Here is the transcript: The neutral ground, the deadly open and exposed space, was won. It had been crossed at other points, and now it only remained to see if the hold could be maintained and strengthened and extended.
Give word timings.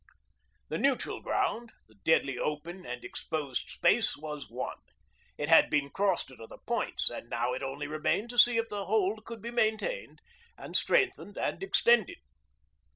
The 0.69 0.79
neutral 0.79 1.21
ground, 1.21 1.73
the 1.87 1.93
deadly 1.93 2.35
open 2.35 2.87
and 2.87 3.05
exposed 3.05 3.69
space, 3.69 4.17
was 4.17 4.49
won. 4.49 4.77
It 5.37 5.47
had 5.47 5.69
been 5.69 5.91
crossed 5.91 6.31
at 6.31 6.39
other 6.39 6.57
points, 6.65 7.07
and 7.11 7.29
now 7.29 7.53
it 7.53 7.61
only 7.61 7.85
remained 7.85 8.31
to 8.31 8.39
see 8.39 8.57
if 8.57 8.69
the 8.69 8.85
hold 8.85 9.25
could 9.25 9.43
be 9.43 9.51
maintained 9.51 10.19
and 10.57 10.75
strengthened 10.75 11.37
and 11.37 11.61
extended. 11.61 12.17